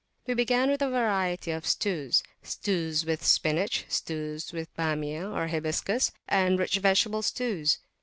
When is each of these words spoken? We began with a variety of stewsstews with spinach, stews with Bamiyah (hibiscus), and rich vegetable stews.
We 0.25 0.33
began 0.33 0.71
with 0.71 0.81
a 0.81 0.89
variety 0.89 1.51
of 1.51 1.63
stewsstews 1.63 3.05
with 3.05 3.23
spinach, 3.23 3.85
stews 3.87 4.51
with 4.51 4.75
Bamiyah 4.75 5.47
(hibiscus), 5.51 6.11
and 6.27 6.57
rich 6.57 6.77
vegetable 6.79 7.21
stews. 7.21 7.77